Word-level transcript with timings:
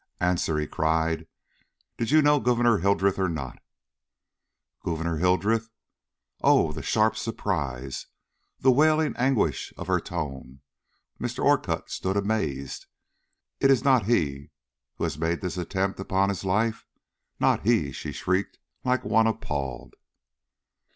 "Answer," 0.19 0.57
he 0.57 0.65
cried. 0.65 1.27
"Did 1.95 2.09
you 2.09 2.23
know 2.23 2.39
Gouverneur 2.39 2.79
Hildreth 2.79 3.19
or 3.19 3.29
not?" 3.29 3.59
"Gouverneur 4.83 5.17
Hildreth?" 5.17 5.69
Oh, 6.43 6.71
the 6.73 6.81
sharp 6.81 7.15
surprise, 7.15 8.07
the 8.59 8.71
wailing 8.71 9.15
anguish 9.15 9.71
of 9.77 9.85
her 9.85 9.99
tone! 9.99 10.61
Mr. 11.21 11.45
Orcutt 11.45 11.91
stood 11.91 12.17
amazed. 12.17 12.87
"It 13.59 13.69
is 13.69 13.83
not 13.83 14.05
he 14.07 14.49
who 14.95 15.03
has 15.03 15.19
made 15.19 15.41
this 15.41 15.55
attempt 15.55 15.99
upon 15.99 16.29
his 16.29 16.43
life! 16.43 16.87
not 17.39 17.61
he!" 17.61 17.91
she 17.91 18.11
shrieked 18.11 18.57
like 18.83 19.03
one 19.03 19.27
appalled. 19.27 19.93